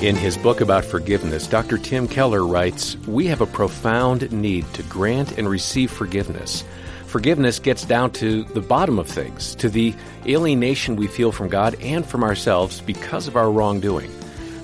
[0.00, 1.76] In his book about forgiveness, Dr.
[1.76, 6.62] Tim Keller writes We have a profound need to grant and receive forgiveness.
[7.06, 9.92] Forgiveness gets down to the bottom of things, to the
[10.24, 14.12] alienation we feel from God and from ourselves because of our wrongdoing.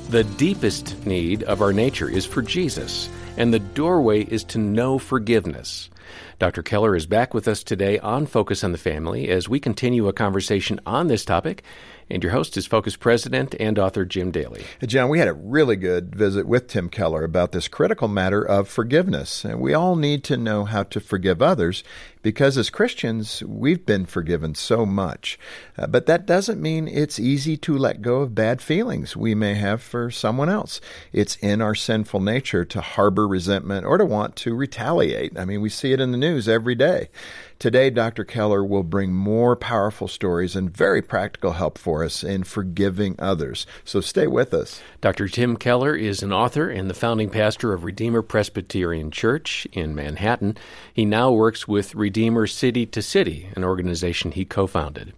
[0.08, 5.00] The deepest need of our nature is for Jesus, and the doorway is to know
[5.00, 5.90] forgiveness.
[6.38, 6.62] Dr.
[6.62, 10.12] Keller is back with us today on Focus on the Family as we continue a
[10.12, 11.64] conversation on this topic.
[12.10, 14.64] And your host is Focus President and author Jim Daly.
[14.86, 18.68] John, we had a really good visit with Tim Keller about this critical matter of
[18.68, 19.44] forgiveness.
[19.44, 21.82] And we all need to know how to forgive others
[22.24, 25.38] because as Christians, we've been forgiven so much.
[25.76, 29.54] Uh, but that doesn't mean it's easy to let go of bad feelings we may
[29.54, 30.80] have for someone else.
[31.12, 35.38] It's in our sinful nature to harbor resentment or to want to retaliate.
[35.38, 37.10] I mean, we see it in the news every day.
[37.58, 38.24] Today, Dr.
[38.24, 43.66] Keller will bring more powerful stories and very practical help for us in forgiving others.
[43.84, 44.82] So stay with us.
[45.00, 45.28] Dr.
[45.28, 50.56] Tim Keller is an author and the founding pastor of Redeemer Presbyterian Church in Manhattan.
[50.92, 52.13] He now works with Redeemer
[52.46, 55.12] City to City, an organization he co founded.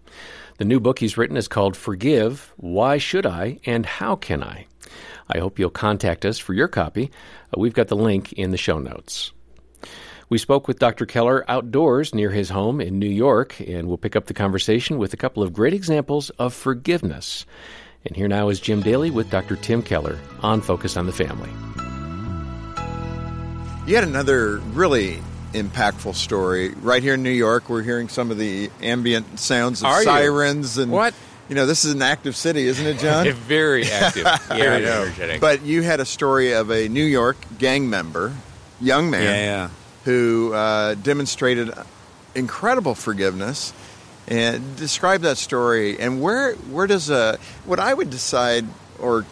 [0.58, 4.66] The new book he's written is called Forgive Why Should I and How Can I?
[5.28, 7.10] I hope you'll contact us for your copy.
[7.54, 9.32] Uh, we've got the link in the show notes.
[10.28, 11.04] We spoke with Dr.
[11.04, 15.12] Keller outdoors near his home in New York, and we'll pick up the conversation with
[15.12, 17.44] a couple of great examples of forgiveness.
[18.06, 19.56] And here now is Jim Daly with Dr.
[19.56, 21.50] Tim Keller on Focus on the Family.
[23.86, 25.20] Had another really
[25.52, 27.68] impactful story right here in New York.
[27.68, 30.84] We're hearing some of the ambient sounds of Are sirens you?
[30.84, 31.14] and what.
[31.48, 33.30] You know, this is an active city, isn't it, John?
[33.32, 34.26] Very active.
[34.48, 35.40] Very energetic.
[35.40, 38.34] But you had a story of a New York gang member,
[38.80, 39.68] young man, yeah, yeah.
[40.04, 41.72] who uh, demonstrated
[42.34, 43.72] incredible forgiveness.
[44.28, 46.00] And describe that story.
[46.00, 48.64] And where where does uh, what I would decide
[48.98, 49.24] or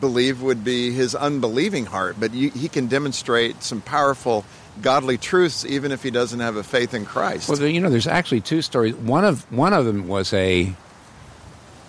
[0.00, 4.44] believe would be his unbelieving heart, but you, he can demonstrate some powerful
[4.82, 7.48] godly truths even if he doesn't have a faith in Christ.
[7.48, 8.94] Well, you know, there's actually two stories.
[8.94, 10.72] One of one of them was a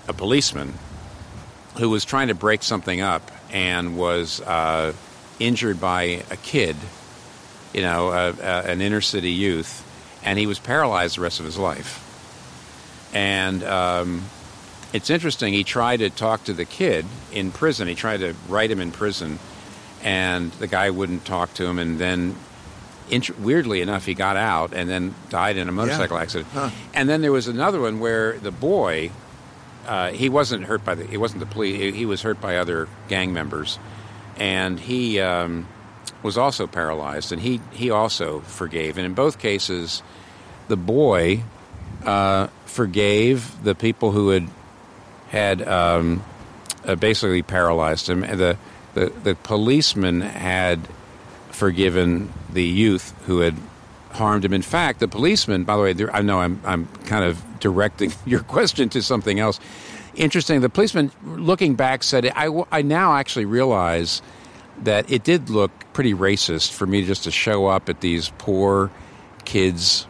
[0.07, 0.73] a policeman
[1.77, 4.93] who was trying to break something up and was uh,
[5.39, 6.75] injured by a kid,
[7.73, 9.83] you know, an inner city youth,
[10.23, 12.03] and he was paralyzed the rest of his life.
[13.13, 14.23] And um,
[14.93, 15.53] it's interesting.
[15.53, 17.87] He tried to talk to the kid in prison.
[17.87, 19.39] He tried to write him in prison,
[20.03, 21.79] and the guy wouldn't talk to him.
[21.79, 22.35] And then
[23.09, 26.23] int- weirdly enough, he got out and then died in a motorcycle Yeah.
[26.23, 26.47] accident.
[26.53, 26.69] Huh.
[26.93, 29.11] And then there was another one where the boy,
[29.87, 32.57] uh, he wasn't hurt by the, he wasn't the police, he, he was hurt by
[32.57, 33.79] other gang members,
[34.37, 35.67] and he um,
[36.23, 38.97] was also paralyzed, and he he also forgave.
[38.97, 40.03] And in both cases,
[40.67, 41.43] the boy
[42.05, 44.47] uh, forgave the people who had
[45.29, 46.23] had um,
[46.85, 48.57] uh, basically paralyzed him, and the,
[48.93, 50.79] the the policeman had
[51.57, 53.55] forgiven the youth who had
[54.11, 54.53] harmed him.
[54.53, 58.13] In fact, the policeman, by the way, there, I know I'm, I'm kind of directing
[58.25, 59.59] your question to something else.
[60.15, 64.21] Interesting, the policeman, looking back, said, I, I now actually realize
[64.83, 68.91] that it did look pretty racist for me just to show up at these poor
[69.45, 70.07] kids'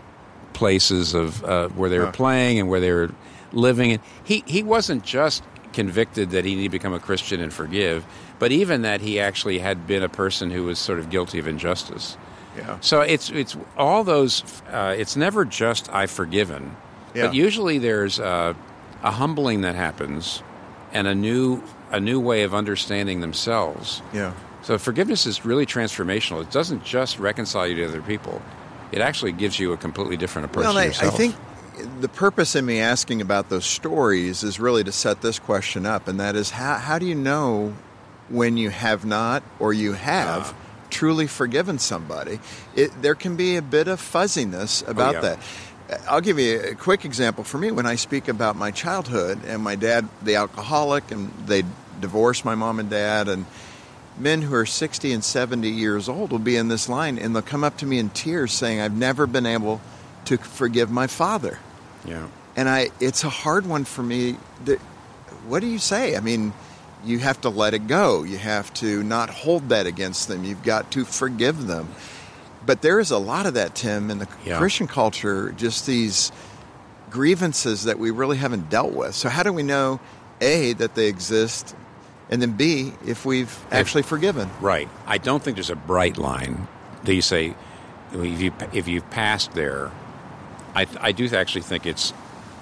[0.53, 3.11] places of uh, where they were playing and where they were
[3.53, 3.93] living.
[3.93, 5.43] And he, he wasn't just
[5.73, 8.05] convicted that he needed to become a Christian and forgive,
[8.39, 11.47] but even that he actually had been a person who was sort of guilty of
[11.47, 12.17] injustice.
[12.57, 12.77] yeah.
[12.81, 14.43] So it's it's all those.
[14.71, 16.75] Uh, it's never just I've forgiven,
[17.13, 17.27] Yeah.
[17.27, 18.55] but usually there's a,
[19.03, 20.41] a humbling that happens,
[20.93, 21.61] and a new
[21.91, 24.01] a new way of understanding themselves.
[24.13, 24.33] Yeah.
[24.63, 26.41] So forgiveness is really transformational.
[26.41, 28.41] It doesn't just reconcile you to other people;
[28.91, 31.15] it actually gives you a completely different approach Well, to I, I yourself.
[31.17, 31.35] think
[31.99, 36.07] the purpose in me asking about those stories is really to set this question up,
[36.07, 37.73] and that is how, how do you know
[38.29, 40.55] when you have not or you have Ah.
[40.89, 42.39] truly forgiven somebody?
[42.75, 45.21] It, there can be a bit of fuzziness about yeah.
[45.21, 45.39] that.
[46.09, 49.61] I'll give you a quick example for me when I speak about my childhood and
[49.61, 51.63] my dad, the alcoholic, and they
[52.01, 53.45] divorced my mom and dad, and
[54.19, 57.43] men who are 60 and 70 years old will be in this line and they'll
[57.43, 59.79] come up to me in tears saying, I've never been able
[60.25, 61.59] to forgive my father.
[62.07, 62.27] Yeah.
[62.55, 64.37] And I, it's a hard one for me.
[64.65, 64.77] To,
[65.47, 66.15] what do you say?
[66.15, 66.53] I mean,
[67.05, 68.23] you have to let it go.
[68.23, 70.43] You have to not hold that against them.
[70.43, 71.87] You've got to forgive them.
[72.65, 74.57] But there is a lot of that, Tim, in the Yeah.
[74.57, 76.31] Christian culture, just these
[77.09, 79.15] grievances that we really haven't dealt with.
[79.15, 79.99] So, how do we know,
[80.41, 81.75] A, that they exist,
[82.29, 84.49] and then B, if we've actually forgiven?
[84.59, 84.89] Right.
[85.05, 86.67] I don't think there's a bright line.
[87.03, 87.55] Do you say
[88.11, 89.91] if you if you've passed there?
[90.81, 92.13] I I do actually think it's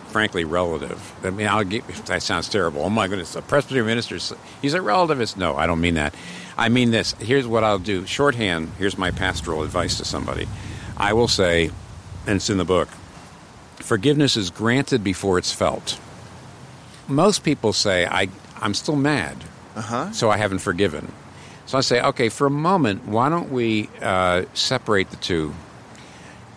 [0.07, 0.99] frankly relative.
[1.25, 2.81] I mean, I'll get, that sounds terrible.
[2.83, 4.15] Oh my goodness, a Presbyterian minister,
[4.61, 5.35] he's a relativist.
[5.35, 6.13] No, I don't mean that.
[6.57, 7.11] I mean this.
[7.19, 8.05] Here's what I'll do.
[8.05, 10.47] Shorthand, here's my pastoral advice to somebody.
[10.95, 11.69] I will say,
[12.25, 12.87] and it's in the book,
[13.81, 15.99] forgiveness is granted before it's felt.
[17.09, 18.29] Most people say, I,
[18.61, 19.35] I'm still mad,
[19.75, 20.11] Uh-huh.
[20.13, 21.11] so I haven't forgiven.
[21.65, 25.53] So I say, okay, for a moment, why don't we uh, separate the two?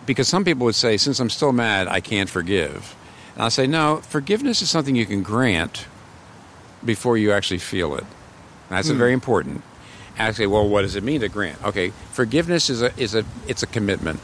[0.09, 2.95] Because some people would say, since I'm still mad, I can't forgive.
[3.35, 5.85] And I say, no, forgiveness is something you can grant
[6.83, 8.05] before you actually feel it.
[8.69, 8.97] That's hmm.
[8.97, 9.61] very important.
[10.17, 11.63] And I say, well, what does it mean to grant?
[11.63, 14.19] Okay, forgiveness is a is a it's a commitment.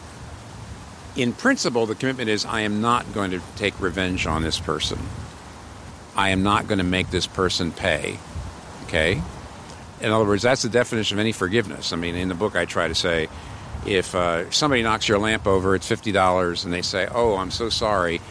[1.16, 4.98] In principle, the commitment is I am not going to take revenge on this person.
[6.16, 8.18] I am not going to make this person pay.
[8.86, 9.22] Okay?
[10.02, 11.94] In other words, that's the definition of any forgiveness.
[11.94, 13.30] I mean, in the book, I try to say
[13.86, 17.70] if uh, somebody knocks your lamp over, it's $50, and they say, Oh, I'm so
[17.70, 18.22] sorry,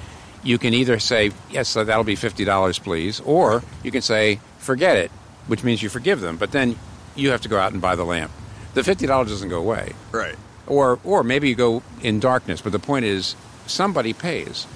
[0.42, 4.96] you can either say, Yes, so that'll be $50, please, or you can say, Forget
[4.96, 5.10] it,
[5.46, 6.76] which means you forgive them, but then
[7.14, 8.30] you have to go out and buy the lamp.
[8.74, 9.92] The $50 doesn't go away.
[10.10, 10.36] Right.
[10.66, 13.36] or or maybe you go in darkness but the point is
[13.66, 14.66] somebody pays.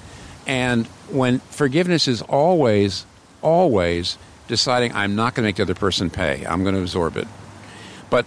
[0.47, 3.05] And when forgiveness is always
[3.41, 4.17] always
[4.47, 6.45] deciding i'm not going to make the other person pay.
[6.45, 7.27] I'm going to absorb it.
[8.09, 8.25] But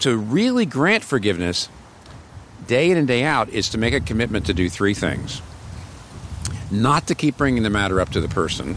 [0.00, 1.68] to really grant forgiveness
[2.66, 5.42] day in and day out is to make a commitment to do three things
[6.70, 8.76] not to keep bringing the matter up to the person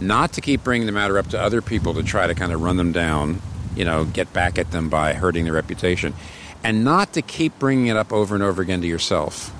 [0.00, 2.62] not to keep bringing the matter up to other people to try to kind of
[2.62, 3.40] run them down,
[3.76, 6.14] you know, get back at them by hurting their reputation,
[6.62, 9.52] and not to keep bringing it up over and over again to yourself.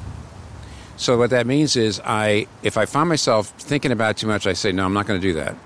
[0.96, 4.46] So what that means is, I if I find myself thinking about it too much,
[4.46, 5.56] I say, no, I'm not going to do that.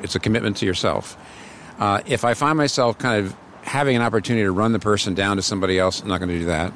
[0.00, 1.16] It's a commitment to yourself.
[1.78, 3.36] Uh, if I find myself kind of
[3.68, 6.38] having an opportunity to run the person down to somebody else, I'm not going to
[6.38, 6.72] do that.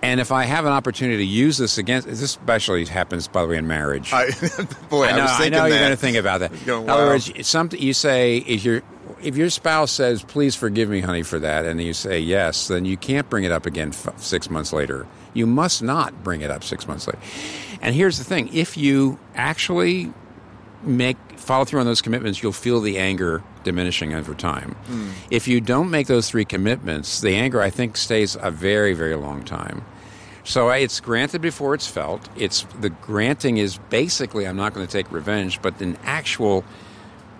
[0.00, 3.48] And if I have an opportunity to use this against, this especially happens, by the
[3.48, 4.12] way, in marriage.
[4.12, 4.30] I,
[4.90, 6.52] boy, I, I know, I thinking know you're going to think about that.
[6.64, 8.82] Going, In other words, something you say if your
[9.20, 12.84] if your spouse says, "Please forgive me, honey, for that," and you say yes, then
[12.84, 15.04] you can't bring it up again f- six months later.
[15.34, 17.18] You must not bring it up six months later.
[17.80, 20.12] And here's the thing: if you actually
[20.82, 24.72] make follow through on those commitments, you'll feel the anger diminishing over time.
[24.86, 25.10] Hmm.
[25.30, 29.16] If you don't make those three commitments, the anger I think stays a very very
[29.16, 29.84] long time.
[30.44, 32.26] So it's granted before it's felt.
[32.34, 36.64] It's the granting is basically I'm not going to take revenge, but in actual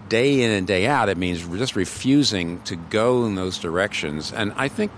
[0.09, 4.33] day in and day out, it means just refusing to go in those directions.
[4.33, 4.91] And I think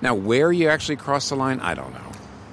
[0.00, 2.11] now where you actually cross the line, I don't know,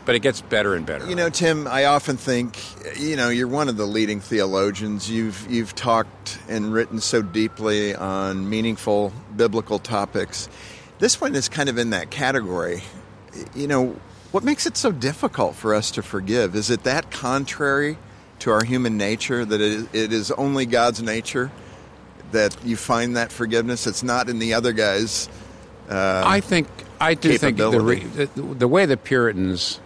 [0.09, 1.07] but it gets better and better.
[1.07, 2.57] You know, Tim, I often think,
[2.99, 5.07] you know, you're one of the leading theologians.
[5.07, 10.49] You've you've talked and written so deeply on meaningful biblical topics.
[10.97, 12.81] This one is kind of in that category.
[13.53, 13.95] You know,
[14.31, 16.55] what makes it so difficult for us to forgive?
[16.55, 17.99] Is it that contrary
[18.39, 21.51] to our human nature that it it is only God's nature
[22.31, 23.85] that you find that forgiveness?
[23.85, 25.29] It's not in the other guy's.
[25.87, 26.67] Uh, I think
[26.99, 29.79] I do think the, re, the the way the Puritans,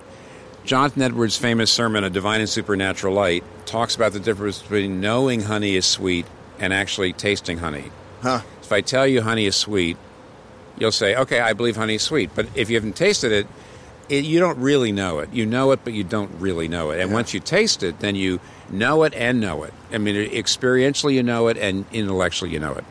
[0.65, 5.41] Jonathan Edwards' famous sermon, "A Divine and Supernatural Light," talks about the difference between knowing
[5.41, 6.25] honey is sweet
[6.59, 7.91] and actually tasting honey.
[8.21, 8.41] Huh.
[8.61, 9.97] If I tell you honey is sweet,
[10.77, 13.47] you'll say, "Okay, I believe honey is sweet." But if you haven't tasted it,
[14.07, 15.29] it you don't really know it.
[15.33, 17.01] You know it, but you don't really know it.
[17.01, 18.39] And once you taste it, then you
[18.69, 19.73] know it and know it.
[19.93, 22.85] I mean, experientially you know it, and intellectually you know it.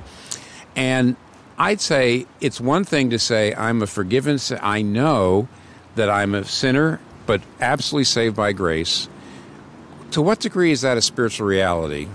[0.77, 1.17] And
[1.59, 5.49] I'd say it's one thing to say, I'm a forgiven, I know
[5.97, 9.09] that I'm a sinner, but absolutely saved by grace.
[10.13, 12.09] To what degree is that a spiritual reality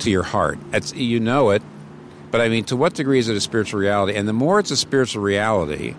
[0.00, 0.58] to your heart?
[0.72, 1.62] It's, you know it,
[2.30, 4.14] but I mean, to what degree is it a spiritual reality?
[4.16, 5.94] And the more it's a spiritual reality,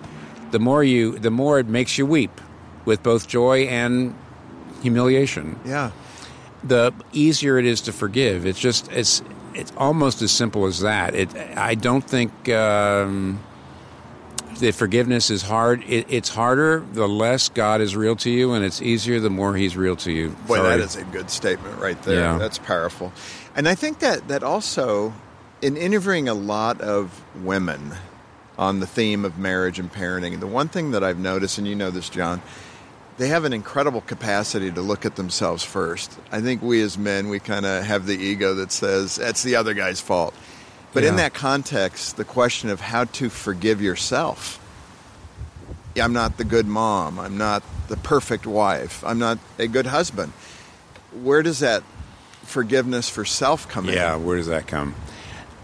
[0.52, 2.42] the more you, the more it makes you weep
[2.86, 4.14] with both joy and
[4.82, 5.92] humiliation Yeah.
[6.64, 8.46] the easier it is to forgive.
[8.46, 9.22] It's just it's
[9.54, 11.16] it's almost as simple as that.
[11.16, 13.40] It I don't think um,
[14.60, 15.84] that forgiveness is hard.
[15.88, 19.56] It, it's harder the less God is real to you, and it's easier the more
[19.56, 20.30] He's real to you.
[20.48, 20.70] Boy, Sorry.
[20.70, 22.22] that is a good statement right there.
[22.22, 22.38] Yeah.
[22.38, 23.12] That's powerful.
[23.56, 25.14] And I think that that also,
[25.62, 27.94] in interviewing a lot of women
[28.58, 31.76] on the theme of marriage and parenting, the one thing that I've noticed, and you
[31.76, 32.42] know this, John,
[33.18, 36.18] they have an incredible capacity to look at themselves first.
[36.32, 39.56] I think we as men, we kind of have the ego that says that's the
[39.56, 40.34] other guy's fault.
[40.94, 44.60] But in that context, the question of how to forgive yourself.
[46.00, 47.20] I'm not the good mom.
[47.20, 49.04] I'm not the perfect wife.
[49.04, 50.32] I'm not a good husband.
[51.24, 51.84] Where does that
[52.44, 53.98] forgiveness for self come Yeah, in?
[53.98, 54.96] Yeah, where does that come?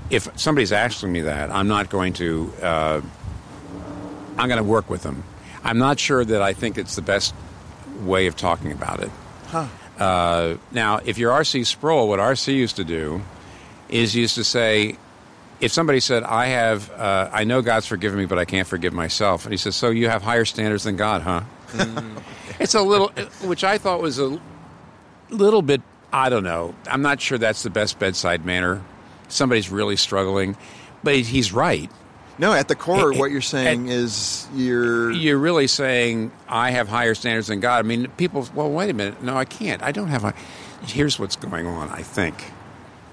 [0.10, 2.51] If somebody's asking me that, I'm not going to.
[2.62, 3.01] Uh,
[4.38, 5.24] I'm going to work with them.
[5.63, 7.34] I'm not sure that I think it's the best
[8.01, 9.12] way of talking about it.
[9.48, 9.68] Huh.
[10.00, 11.63] Uh, now, if you're R.C.
[11.63, 12.51] Sproul, what R.C.
[12.53, 13.22] used to do
[13.89, 14.98] is used to say,
[15.63, 18.93] if somebody said, "I have, uh, I know God's forgiven me, but I can't forgive
[18.93, 21.41] myself," and he says, "So you have higher standards than God, huh?"
[22.60, 23.10] it's a little,
[23.43, 24.39] which I thought was a
[25.29, 25.82] little bit.
[26.12, 26.75] I don't know.
[26.89, 28.82] I'm not sure that's the best bedside manner.
[29.29, 30.55] Somebody's really struggling,
[31.03, 31.89] but he's right.
[32.38, 35.12] No, at the core, It- what you're saying is you're.
[35.12, 37.79] You're really saying I have higher standards than God.
[37.79, 38.48] I mean, people.
[38.53, 39.22] Well, wait a minute.
[39.24, 39.82] No, I can't.
[39.84, 40.24] I don't have.
[40.24, 40.34] A,
[40.86, 41.89] here's what's going on.
[41.89, 42.51] I think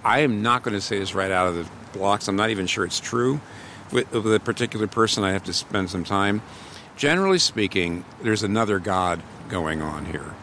[0.04, 2.28] I am not going to say this right out of the blocks.
[2.28, 3.40] I'm not even sure it's true
[3.92, 5.24] with, with a particular person.
[5.24, 6.42] I have to spend some time.
[6.96, 10.34] Generally speaking, there's another God going on here.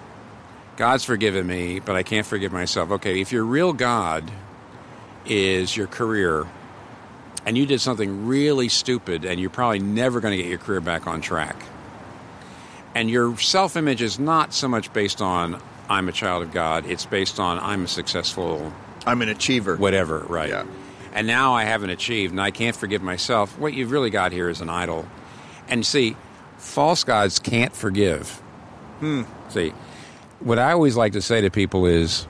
[0.75, 2.91] God's forgiven me, but I can't forgive myself.
[2.91, 4.29] Okay, if your real God
[5.25, 6.47] is your career,
[7.45, 10.81] and you did something really stupid, and you're probably never going to get your career
[10.81, 11.55] back on track,
[12.93, 16.85] and your self image is not so much based on I'm a child of God,
[16.85, 18.73] it's based on I'm a successful
[19.05, 19.77] I'm an achiever.
[19.77, 20.49] whatever, right?
[20.49, 20.65] Yeah.
[21.13, 23.57] And now I haven't achieved, and I can't forgive myself.
[23.57, 25.05] What you've really got here is an idol.
[25.67, 26.15] And see,
[26.57, 28.29] false gods can't forgive.
[28.99, 29.23] Hmm.
[29.49, 29.73] See,
[30.39, 32.27] what I always like to say to people is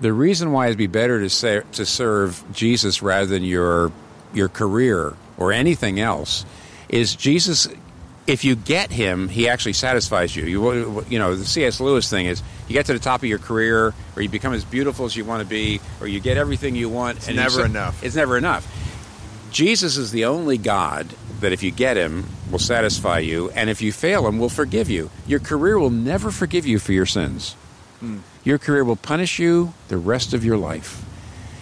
[0.00, 3.92] the reason why it'd be better to say, to serve Jesus rather than your
[4.34, 6.44] your career or anything else
[6.88, 7.68] is Jesus.
[8.26, 10.44] If you get him, he actually satisfies you.
[10.44, 11.80] You you know the C.S.
[11.80, 14.64] Lewis thing is you get to the top of your career, or you become as
[14.64, 17.18] beautiful as you want to be, or you get everything you want.
[17.18, 18.02] It's you never say- enough.
[18.02, 18.66] It's never enough.
[19.52, 21.06] Jesus is the only God
[21.40, 24.90] that if you get him will satisfy you, and if you fail him will forgive
[24.90, 25.10] you.
[25.26, 27.52] Your career will never forgive you for your sins.
[28.00, 28.18] Hmm.
[28.44, 31.04] Your career will punish you the rest of your life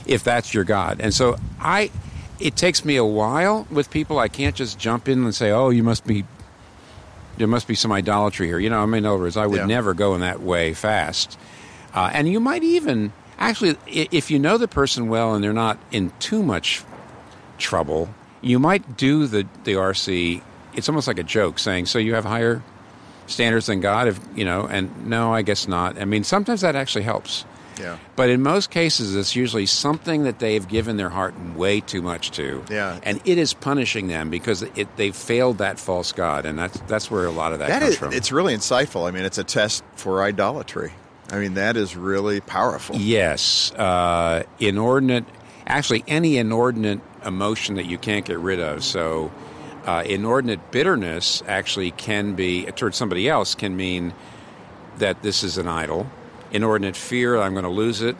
[0.06, 1.00] if that's your God.
[1.00, 1.90] And so I
[2.40, 5.70] it takes me a while with people I can't just jump in and say, "Oh,
[5.70, 6.24] you must be
[7.38, 9.60] there must be some idolatry here." You know, I mean, in other words, I would
[9.60, 9.66] Yeah.
[9.66, 11.38] never go in that way fast.
[11.94, 15.78] Uh, and you might even actually if you know the person well and they're not
[15.92, 16.82] in too much
[17.58, 18.08] trouble,
[18.40, 20.42] you might do the the RC.
[20.74, 22.62] It's almost like a joke, saying, "So you have higher
[23.26, 26.00] standards than God?" If you know, and no, I guess not.
[26.00, 27.44] I mean, sometimes that actually helps.
[27.80, 27.98] Yeah.
[28.16, 32.30] But in most cases, it's usually something that they've given their heart way too much
[32.32, 32.98] to, Yeah.
[33.02, 37.10] and it is punishing them because it, they've failed that false god, and that's that's
[37.10, 38.12] where a lot of that, That comes is, from.
[38.12, 39.08] it's really insightful.
[39.08, 40.92] I mean, it's a test for idolatry.
[41.32, 42.96] I mean, that is really powerful.
[42.96, 45.24] Yes, uh, inordinate.
[45.66, 48.84] Actually, any inordinate emotion that you can't get rid of.
[48.84, 49.32] So,
[49.86, 54.12] uh, inordinate bitterness actually can be towards somebody else can mean
[54.98, 56.06] that this is an idol.
[56.54, 58.16] Inordinate fear, that I'm going to lose it.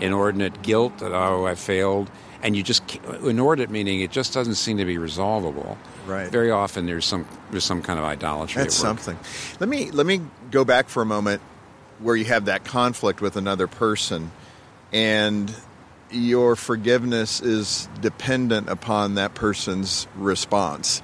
[0.00, 2.10] Inordinate guilt that oh, I failed.
[2.42, 2.82] And you just
[3.24, 5.76] inordinate meaning it just doesn't seem to be resolvable.
[6.06, 6.30] Right.
[6.30, 8.62] Very often there's some there's some kind of idolatry.
[8.62, 9.00] That's at work.
[9.00, 9.18] something.
[9.58, 10.20] Let me let me
[10.50, 11.42] go back for a moment
[11.98, 14.30] where you have that conflict with another person
[14.92, 15.52] and
[16.10, 20.98] your forgiveness is dependent upon that person's response.
[20.98, 21.02] Is-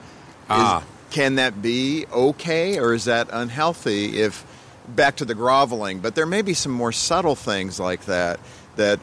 [0.51, 0.85] Ah.
[1.11, 4.45] can that be okay or is that unhealthy if
[4.89, 8.41] back to the groveling, but there may be some more subtle things like that
[8.77, 9.01] that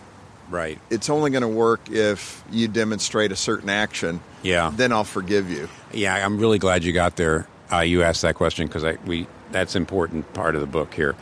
[0.50, 0.80] Right.
[0.90, 4.20] it's only going to work if you demonstrate a certain action.
[4.42, 4.72] Yeah.
[4.76, 5.70] Then I'll forgive you.
[5.94, 7.48] Yeah, I'm really glad you got there.
[7.72, 11.16] Uh, you asked that question because we that's important part of the book here.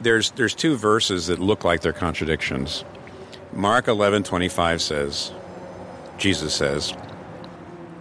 [0.00, 2.84] There's there's two verses that look like they're contradictions.
[3.52, 5.32] Mark 11:25 says,
[6.16, 6.94] Jesus says,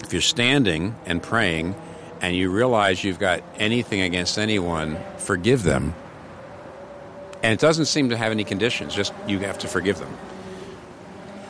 [0.04, 1.74] if you're standing and praying
[2.22, 5.96] and you realize you've got anything against anyone, forgive them.
[7.42, 10.16] And it doesn't seem to have any conditions, just you have to forgive them.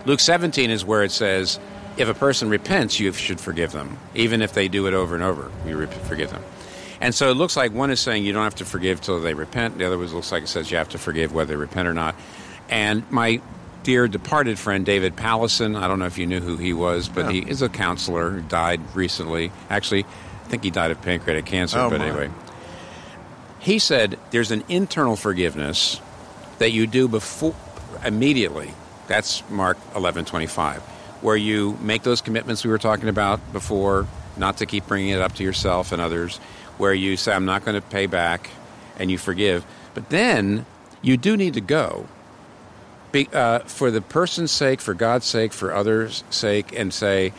[0.06, 1.60] Luke 17 is where it says,
[1.98, 5.24] if a person repents, you should forgive them, even if they do it over and
[5.24, 5.52] over.
[5.66, 6.44] You forgive them.
[7.02, 9.34] And so it looks like one is saying you don't have to forgive till they
[9.34, 9.78] repent.
[9.78, 11.94] The other one looks like it says you have to forgive whether they repent or
[11.94, 12.16] not.
[12.70, 13.42] And my
[13.84, 17.32] dear departed friend David Powlison, I don't know if you knew who he was, but
[17.32, 19.52] he is a counselor who died recently.
[19.70, 20.06] Actually,
[20.50, 22.08] think he died of pancreatic cancer, Oh, but my.
[22.08, 22.29] anyway.
[23.60, 26.00] He said there's an internal forgiveness
[26.60, 27.56] that you do before
[28.06, 28.74] immediately.
[29.08, 30.82] That's Mark 11:25,
[31.22, 35.22] where you make those commitments we were talking about before, not to keep bringing it
[35.22, 36.38] up to yourself and others,
[36.77, 38.50] where you say I'm not going to pay back,
[38.98, 39.65] and you forgive.
[39.94, 40.65] But then
[41.01, 42.08] you do need to go,
[43.12, 47.34] be, uh, for the person's sake, for God's sake, for others' sake, and say,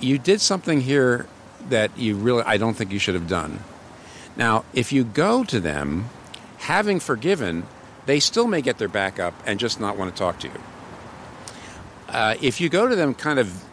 [0.00, 1.26] you did something here
[1.70, 3.60] that you really I don't think you should have done.
[4.36, 6.08] Now, if you go to them
[6.58, 7.66] having forgiven,
[8.06, 10.60] they still may get their back up and just not want to talk to you.
[12.08, 13.64] Uh, if you go to them kind of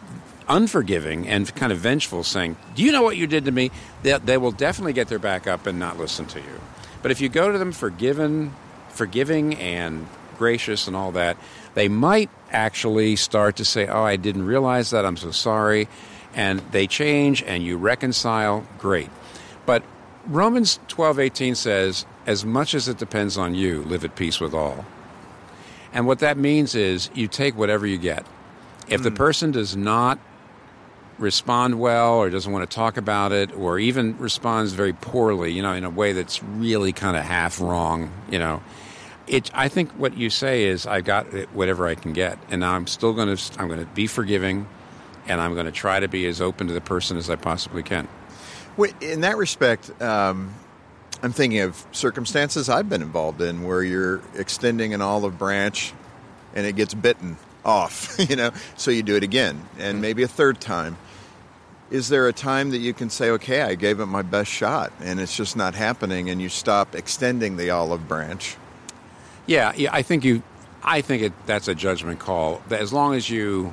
[0.48, 3.70] unforgiving and kind of vengeful, saying, Do you know what you did to me?
[4.02, 6.60] They, they will definitely get their back up and not listen to you.
[7.02, 8.54] But if you go to them forgiven
[8.90, 10.06] forgiving and
[10.38, 11.36] gracious and all that,
[11.74, 15.04] they might actually start to say, "Oh, I didn't realize that.
[15.04, 15.88] I'm so sorry,"
[16.34, 18.66] and they change and you reconcile.
[18.78, 19.10] Great,
[19.66, 19.82] but
[20.26, 24.54] Romans twelve eighteen says, "As much as it depends on you, live at peace with
[24.54, 24.84] all."
[25.92, 28.26] And what that means is you take whatever you get.
[28.88, 29.16] If the hmm.
[29.16, 30.18] person does not
[31.18, 35.62] respond well or doesn't want to talk about it or even responds very poorly, you
[35.62, 38.62] know, in a way that's really kind of half wrong, you know,
[39.26, 42.86] it, I think what you say is I got whatever I can get, and I'm
[42.86, 44.66] still going to I'm going to be forgiving,
[45.28, 47.82] and I'm going to try to be as open to the person as I possibly
[47.82, 48.08] can.
[49.00, 50.54] In that respect, um,
[51.22, 55.92] I'm thinking of circumstances I've been involved in where you're extending an olive branch
[56.54, 60.28] and it gets bitten off, you know, so you do it again and maybe a
[60.28, 60.96] third time.
[61.90, 64.92] Is there a time that you can say, okay, I gave it my best shot
[65.00, 68.56] and it's just not happening and you stop extending the olive branch?
[69.46, 69.90] Yeah, yeah.
[69.92, 70.42] I think you.
[70.82, 72.62] I think it, that's a judgment call.
[72.70, 73.72] As long as you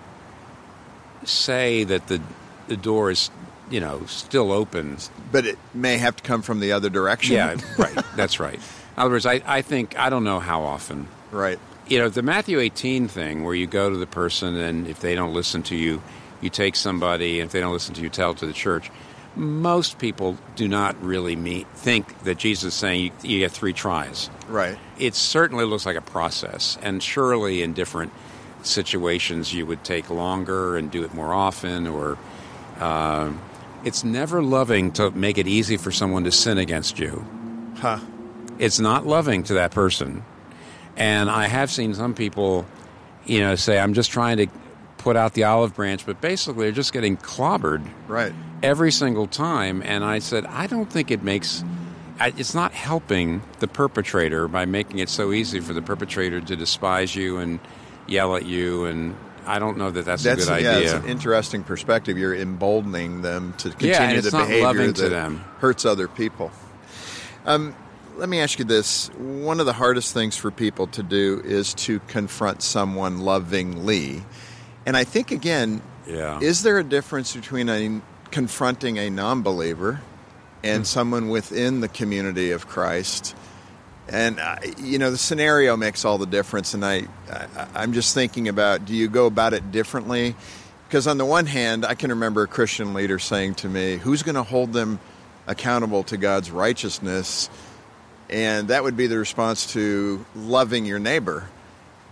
[1.27, 2.21] say that the
[2.67, 3.29] the door is,
[3.69, 4.97] you know, still open.
[5.31, 7.35] But it may have to come from the other direction.
[7.35, 7.95] Yeah, right.
[8.15, 8.55] That's right.
[8.55, 8.61] In
[8.97, 11.07] other words, I, I think I don't know how often.
[11.31, 11.59] right.
[11.87, 15.13] You know, the Matthew 18 thing, where you go to the person and if they
[15.13, 16.01] don't listen to you,
[16.41, 18.89] you take somebody, and if they don't listen to you, tell it to the church.
[19.35, 23.71] Most people do not really meet, think that Jesus is saying you, you get three
[23.73, 24.31] tries.
[24.47, 24.77] Right.
[24.97, 28.11] it certainly looks like a process, and surely in different
[28.65, 32.17] situations you would take longer and do it more often, or
[32.79, 33.31] uh,
[33.83, 37.25] it's never loving to make it easy for someone to sin against you.
[37.77, 37.99] Huh.
[38.59, 40.23] It's not loving to that person,
[40.95, 42.65] and I have seen some people,
[43.25, 44.47] you know, say, "I'm just trying to
[44.97, 48.33] put out the olive branch," but basically they're just getting clobbered Right.
[48.63, 49.83] every single time.
[49.85, 51.63] And I said, I don't think it makes.
[52.21, 57.13] It's not helping the perpetrator by making it so easy for the perpetrator to despise
[57.13, 57.59] you and
[58.07, 58.85] yell at you.
[58.85, 60.71] And I don't know that that's, That's a good idea.
[60.71, 61.03] yeah, it's idea.
[61.05, 62.17] an interesting perspective.
[62.17, 65.43] You're emboldening them to continue Yeah, the behavior that to them.
[65.59, 66.51] hurts other people.
[67.45, 67.75] Um,
[68.17, 71.73] let me ask you this: one of the hardest things for people to do is
[71.75, 74.23] to confront someone lovingly,
[74.85, 76.39] and I think again, Yeah.
[76.39, 80.01] is there a difference between a, confronting a non-believer
[80.63, 80.85] and Hmm.
[80.85, 83.35] someone within the community of Christ?
[84.07, 86.73] And uh, you know, the scenario makes all the difference.
[86.73, 90.35] And I, I, I'm just thinking about: do you go about it differently?
[90.87, 94.21] Because on the one hand, I can remember a Christian leader saying to me, "Who's
[94.23, 94.99] going to hold them
[95.47, 97.49] accountable to God's righteousness?"
[98.29, 101.47] And that would be the response to loving your neighbor,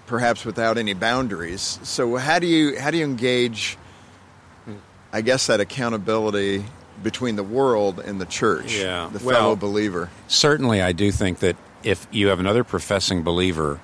[0.08, 1.80] perhaps without any boundaries.
[1.84, 3.78] So, how do you how do you engage?
[5.12, 6.66] I guess that accountability
[7.04, 9.10] between the world and the church, Yeah.
[9.14, 10.10] the Well- fellow believer.
[10.28, 13.80] Certainly, I do think that if you have another professing believer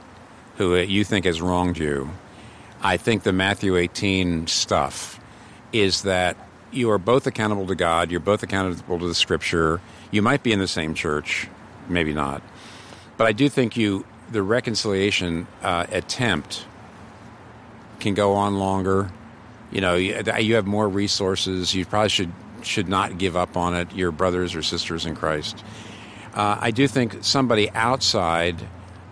[0.57, 2.09] who you think has wronged you,
[2.81, 5.19] I think the Matthew 18 stuff
[5.73, 6.37] is that
[6.71, 9.81] you are both accountable to God, you're both accountable to the Scripture.
[10.11, 11.47] You might be in the same church,
[11.87, 12.41] maybe not,
[13.17, 16.65] but I do think you the reconciliation uh, attempt
[17.99, 19.11] can go on longer.
[19.71, 21.73] You know, you, you have more resources.
[21.73, 22.31] You probably should
[22.61, 23.93] should not give up on it.
[23.93, 25.63] Your brothers or sisters in Christ.
[26.33, 28.55] Uh, I do think somebody outside.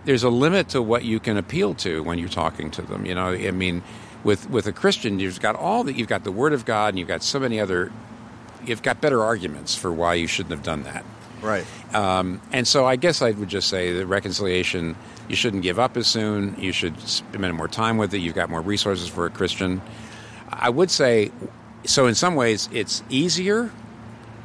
[0.04, 3.04] There's a limit to what you can appeal to when you're talking to them.
[3.04, 3.82] You know, I mean,
[4.24, 5.96] with with a Christian, you've got all that.
[5.96, 7.92] You've got the Word of God, and you've got so many other.
[8.64, 11.04] You've got better arguments for why you shouldn't have done that.
[11.40, 11.64] Right.
[11.94, 14.96] Um, and so I guess I would just say that reconciliation,
[15.28, 16.56] you shouldn't give up as soon.
[16.58, 18.18] You should spend more time with it.
[18.18, 19.80] You've got more resources for a Christian.
[20.50, 21.30] I would say,
[21.84, 23.70] so in some ways, it's easier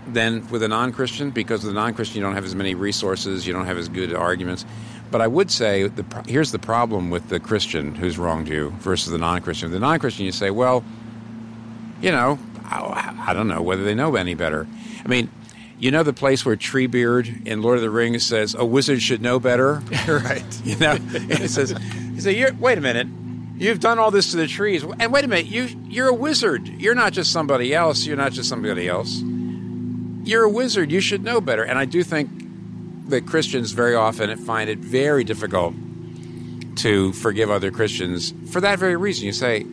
[0.07, 2.75] than with a non Christian because with a non Christian, you don't have as many
[2.75, 4.65] resources, you don't have as good arguments.
[5.11, 9.11] But I would say, the, here's the problem with the Christian who's wronged you versus
[9.11, 9.71] the non Christian.
[9.71, 10.83] The non Christian, you say, well,
[12.01, 14.67] you know, I, I don't know whether they know any better.
[15.03, 15.29] I mean,
[15.79, 19.21] you know the place where Treebeard in Lord of the Rings says a wizard should
[19.21, 20.43] know better, right.
[20.63, 21.75] You know, it says,
[22.13, 23.07] he said, you're, "Wait a minute,
[23.57, 26.67] you've done all this to the trees, and wait a minute, you you're a wizard.
[26.67, 28.05] You're not just somebody else.
[28.05, 29.21] You're not just somebody else.
[30.23, 30.91] You're a wizard.
[30.91, 32.29] You should know better." And I do think
[33.09, 35.75] that Christians very often find it very difficult
[36.77, 39.25] to forgive other Christians for that very reason.
[39.25, 39.65] You say,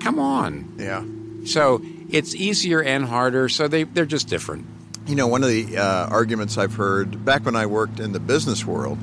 [0.00, 1.04] "Come on." Yeah.
[1.44, 3.48] So it's easier and harder.
[3.48, 4.66] So they they're just different.
[5.06, 8.20] You know, one of the uh, arguments I've heard back when I worked in the
[8.20, 8.98] business world,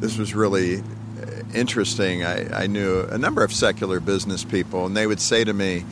[0.00, 0.82] this was really uh,
[1.54, 2.24] interesting.
[2.24, 5.84] I, I knew a number of secular business people, and they would say to me,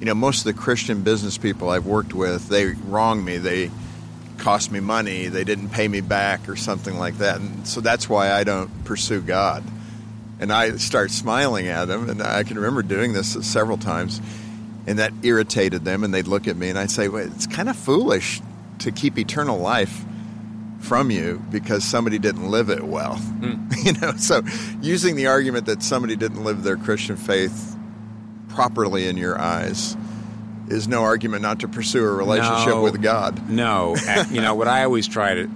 [0.00, 3.38] you know, most of the Christian business people I've worked with, they wrong me.
[3.38, 3.70] They
[4.38, 7.40] cost me money, they didn't pay me back, or something like that.
[7.40, 9.64] And so that's why I don't pursue God.
[10.40, 14.20] And I start smiling at them, and I can remember doing this several times,
[14.86, 17.68] and that irritated them, and they'd look at me, and I'd say, well, it's kind
[17.68, 18.42] of foolish
[18.80, 20.04] to keep eternal life
[20.80, 23.14] from you because somebody didn't live it well.
[23.14, 23.84] Mm.
[23.84, 24.42] you know, so
[24.82, 27.73] using the argument that somebody didn't live their Christian faith
[28.54, 29.96] properly in your eyes
[30.68, 33.50] is no argument not to pursue a relationship no, with God.
[33.50, 33.96] No,
[34.30, 35.50] you know what I always try to.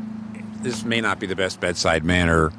[0.61, 2.52] This may not be the best bedside manner,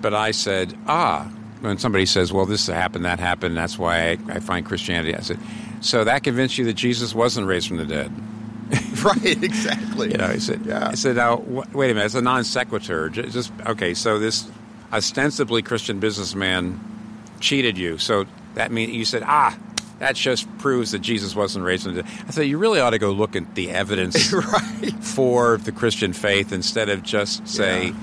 [0.00, 4.18] but I said, ah, when somebody says, "Well, this happened, that happened, that's why I,
[4.28, 5.38] I find Christianity," I said,
[5.80, 8.10] "So that convinced you that Jesus wasn't raised from the dead?"
[9.04, 10.12] right, exactly.
[10.12, 10.88] You know, I said, yeah.
[10.88, 13.10] I said, now wait a minute, it's a non sequitur.
[13.10, 14.50] Just okay, so this
[14.92, 16.80] ostensibly Christian businessman
[17.40, 17.98] cheated you.
[17.98, 19.56] So that means you said, ah,
[19.98, 22.12] that just proves that Jesus wasn't raised from the dead.
[22.26, 24.92] I said, you really ought to go look at the evidence right.
[25.00, 27.94] for the Christian faith instead of just say, yeah.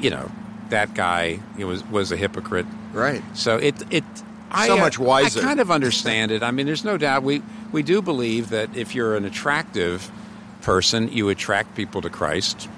[0.00, 0.30] you know,
[0.70, 2.66] that guy was was a hypocrite.
[2.92, 3.22] Right.
[3.34, 5.40] So it it so I, much wiser.
[5.40, 6.42] I kind of understand it.
[6.42, 10.10] I mean, there's no doubt we we do believe that if you're an attractive
[10.62, 12.68] person, you attract people to Christ.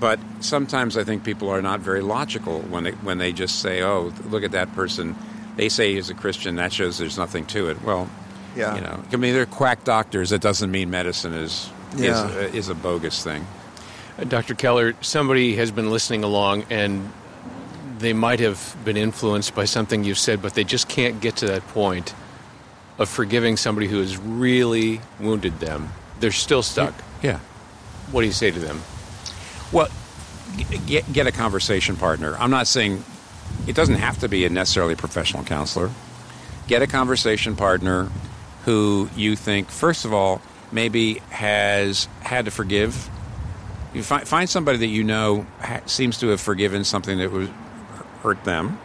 [0.00, 3.82] But sometimes I think people are not very logical when they when they just say,
[3.82, 5.14] "Oh, look at that person."
[5.56, 6.56] They say he's a Christian.
[6.56, 7.82] That shows there's nothing to it.
[7.82, 8.08] Well,
[8.56, 8.74] yeah.
[8.76, 10.30] You know, I mean, they're quack doctors.
[10.30, 12.28] That doesn't mean medicine is yeah.
[12.28, 13.46] is, is a bogus thing.
[14.18, 14.54] Uh, Dr.
[14.54, 17.10] Keller, somebody has been listening along and
[17.98, 21.46] they might have been influenced by something you've said, but they just can't get to
[21.46, 22.14] that point
[22.98, 25.88] of forgiving somebody who has really wounded them.
[26.20, 26.94] They're still stuck.
[27.22, 27.40] Yeah.
[28.12, 28.80] What do you say to them?
[29.72, 29.88] Well,
[30.86, 32.36] get, get a conversation partner.
[32.38, 33.02] I'm not saying
[33.66, 35.90] it doesn't have to be a necessarily professional counselor.
[36.66, 38.10] Get a conversation partner
[38.64, 40.40] who you think, first of all,
[40.72, 43.08] maybe has had to forgive.
[43.92, 47.48] You find, find somebody that you know ha- seems to have forgiven something that was
[48.22, 48.78] hurt them.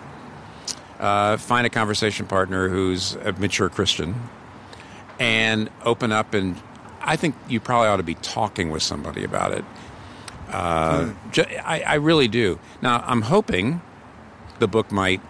[0.99, 4.15] Uh, find a conversation partner who's a mature Christian
[5.17, 6.33] and open up.
[6.33, 6.61] And
[7.01, 9.63] I think you probably ought to be talking with somebody about it.
[10.49, 11.41] Uh, hmm.
[11.63, 12.59] I, I, really do.
[12.81, 13.81] Now, I'm hoping
[14.59, 15.21] the book might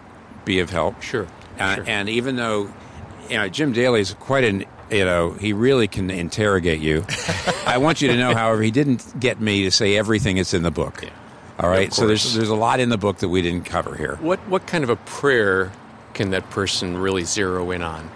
[0.45, 1.01] be of help.
[1.01, 1.27] Sure.
[1.59, 1.83] Uh, sure.
[1.87, 2.73] And even though
[3.29, 7.05] you know, Jim Daly is quite an you know, he really can interrogate you.
[7.65, 10.63] I want you to know, however, he didn't get me to say everything that's in
[10.63, 11.03] the book.
[11.03, 11.09] Yeah.
[11.59, 11.93] All right.
[11.93, 14.15] So there's there's a lot in the book that we didn't cover here.
[14.21, 15.71] What what kind of a prayer
[16.13, 18.09] can that person really zero in on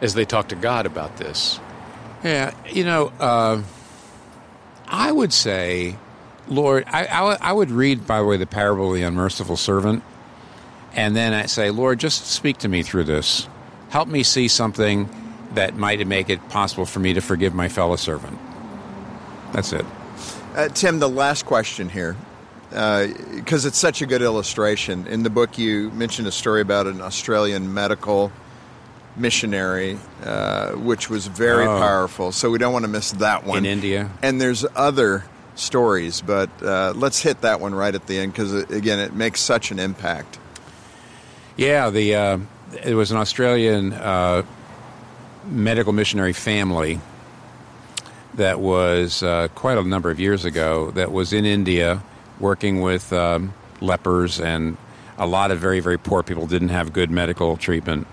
[0.00, 1.60] as they talk to God about this?
[2.24, 3.62] Yeah, you know, uh,
[4.88, 5.96] I would say,
[6.48, 10.02] Lord, I, I, I would read, by the way, the parable of the unmerciful servant,
[10.94, 13.48] and then I say, Lord, just speak to me through this.
[13.90, 15.08] Help me see something
[15.54, 18.38] that might make it possible for me to forgive my fellow servant.
[19.52, 19.84] That's it.
[20.54, 22.16] Uh, Tim, the last question here
[22.68, 25.06] because uh, it's such a good illustration.
[25.06, 28.30] In the book, you mentioned a story about an Australian medical
[29.16, 31.78] missionary, uh, which was very oh.
[31.78, 32.30] powerful.
[32.30, 33.58] So we don't want to miss that one.
[33.58, 34.10] In India.
[34.22, 35.24] And there's other
[35.58, 39.40] stories, but uh, let's hit that one right at the end because, again, it makes
[39.40, 40.38] such an impact.
[41.56, 42.38] Yeah, the uh,
[42.84, 44.42] it was an Australian uh,
[45.46, 47.00] medical missionary family
[48.34, 52.02] that was uh, quite a number of years ago that was in India
[52.38, 54.76] working with um, lepers and
[55.16, 58.06] a lot of very, very poor people didn't have good medical treatment.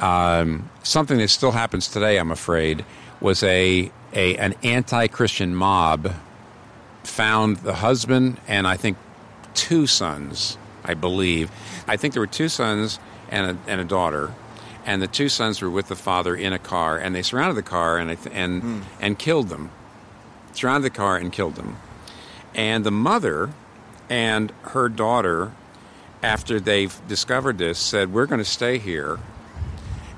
[0.00, 2.84] Um, something that still happens today, I'm afraid,
[3.20, 6.12] was a, a an anti-Christian mob
[7.02, 8.96] found the husband and I think
[9.54, 11.50] two sons, I believe.
[11.86, 14.32] I think there were two sons and a, and a daughter,
[14.86, 17.68] and the two sons were with the father in a car, and they surrounded the
[17.68, 18.82] car and and mm.
[19.00, 19.70] and killed them.
[20.52, 21.76] Surrounded the car and killed them.
[22.54, 23.50] And the mother
[24.08, 25.52] and her daughter,
[26.22, 29.18] after they've discovered this, said, We're going to stay here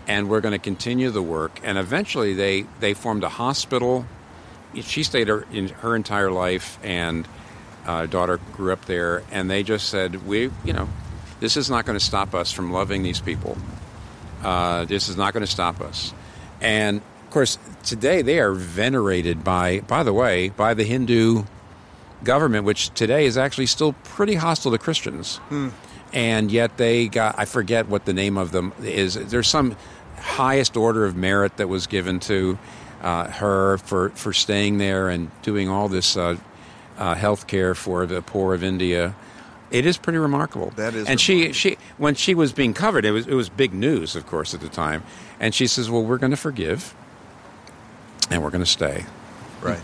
[0.09, 1.61] and we're going to continue the work.
[1.63, 4.07] And eventually they, they formed a hospital.
[4.81, 7.29] She stayed her, in her entire life, and
[7.87, 9.23] uh, daughter grew up there.
[9.31, 10.89] And they just said, We, you know,
[11.41, 13.57] this is not going to stop us from loving these people.
[14.43, 16.15] Uh, this is not going to stop us.
[16.61, 21.45] And of course, today they are venerated by, by the way, by the Hindu
[22.25, 25.37] government, which today is actually still pretty hostile to Christians.
[25.49, 25.71] Hmm.
[26.13, 29.15] And yet they got, I forget what the name of them is.
[29.15, 29.77] There's some
[30.19, 32.59] highest order of merit that was given to
[33.03, 36.37] uh, her for, for staying there and doing all this uh,
[36.97, 39.15] uh, health care for the poor of India.
[39.71, 40.71] It is pretty remarkable.
[40.77, 43.73] That is, and she, she when she was being covered, it was it was big
[43.73, 45.03] news, of course, at the time.
[45.41, 46.95] And she says, "Well, we're going to forgive,
[48.31, 49.07] and we're going to stay."
[49.63, 49.81] Right.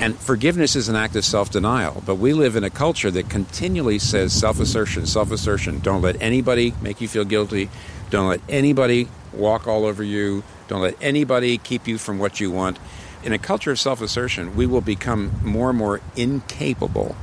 [0.00, 2.02] And forgiveness is an act of self denial.
[2.06, 5.80] But we live in a culture that continually says self assertion, self assertion.
[5.80, 7.68] Don't let anybody make you feel guilty.
[8.08, 10.42] Don't let anybody walk all over you.
[10.68, 12.78] Don't let anybody keep you from what you want.
[13.22, 17.14] In a culture of self assertion, we will become more and more incapable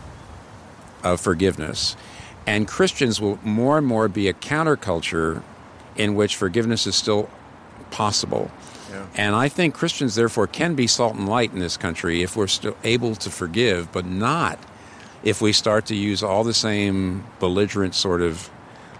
[1.03, 1.95] of forgiveness.
[2.45, 5.41] And Christians will more and more be a counterculture
[5.95, 7.27] in which forgiveness is still
[7.89, 8.51] possible.
[9.15, 12.47] And I think Christians, therefore, can be salt and light in this country if we're
[12.47, 14.59] still able to forgive, but not
[15.23, 18.49] if we start to use all the same belligerent sort of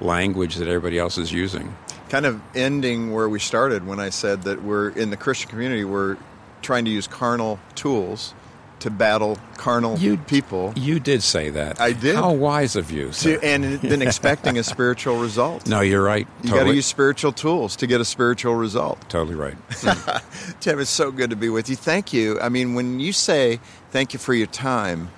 [0.01, 1.75] language that everybody else is using.
[2.09, 5.83] Kind of ending where we started when I said that we're in the Christian community,
[5.83, 6.17] we're
[6.61, 8.33] trying to use carnal tools
[8.79, 10.73] to battle carnal You- people.
[10.75, 11.81] You did say that.
[11.81, 12.15] I did.
[12.15, 13.09] How wise of you.
[13.11, 15.67] To, and then expecting a spiritual result.
[15.67, 16.27] No, you're right.
[16.43, 18.99] You got to use spiritual tools to get a spiritual result.
[19.09, 19.55] Totally right.
[20.59, 21.75] Tim, it's so good to be with you.
[21.75, 22.39] Thank you.
[22.39, 23.59] I mean, when you say
[23.91, 25.09] thank you for your time,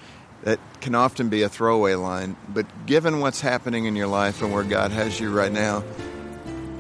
[0.43, 4.54] that can often be a throwaway line, but given what's happening in your life and
[4.54, 5.84] where God has you right now,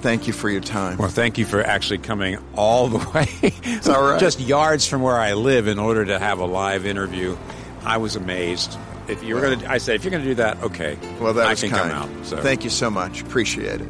[0.01, 0.97] thank you for your time.
[0.97, 3.27] Well, thank you for actually coming all the way.
[3.41, 4.19] It's all right.
[4.19, 7.37] Just yards from where I live in order to have a live interview.
[7.83, 8.77] I was amazed.
[9.07, 10.97] If you were going to, I said, if you're going to do that, okay.
[11.19, 11.91] Well, that I was can kind.
[11.91, 12.25] come out.
[12.25, 12.37] So.
[12.37, 13.21] Thank you so much.
[13.21, 13.89] Appreciate it.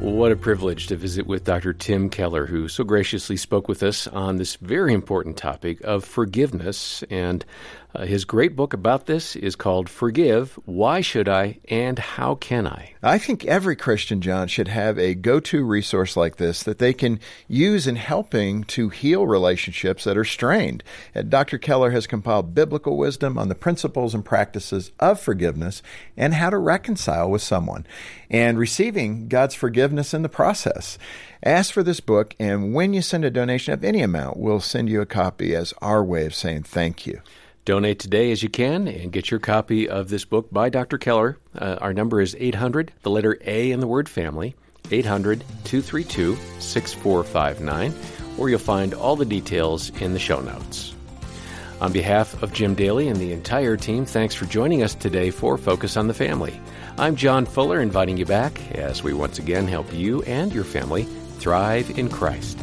[0.00, 1.72] What a privilege to visit with Dr.
[1.72, 7.02] Tim Keller, who so graciously spoke with us on this very important topic of forgiveness.
[7.10, 7.44] And
[7.94, 12.66] uh, his great book about this is called Forgive Why Should I and How Can
[12.66, 12.92] I?
[13.02, 16.92] I think every Christian, John, should have a go to resource like this that they
[16.92, 20.84] can use in helping to heal relationships that are strained.
[21.14, 21.56] And Dr.
[21.56, 25.82] Keller has compiled biblical wisdom on the principles and practices of forgiveness
[26.16, 27.86] and how to reconcile with someone
[28.28, 30.98] and receiving God's forgiveness in the process.
[31.42, 34.90] Ask for this book, and when you send a donation of any amount, we'll send
[34.90, 37.22] you a copy as our way of saying thank you.
[37.68, 40.96] Donate today as you can and get your copy of this book by Dr.
[40.96, 41.36] Keller.
[41.54, 44.56] Uh, our number is 800, the letter A in the word family,
[44.90, 47.92] 800 232 6459,
[48.38, 50.94] or you'll find all the details in the show notes.
[51.82, 55.58] On behalf of Jim Daly and the entire team, thanks for joining us today for
[55.58, 56.58] Focus on the Family.
[56.96, 61.02] I'm John Fuller, inviting you back as we once again help you and your family
[61.38, 62.58] thrive in Christ.